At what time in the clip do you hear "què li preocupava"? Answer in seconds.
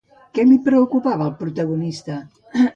0.37-1.29